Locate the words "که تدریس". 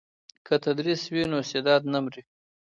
0.45-1.01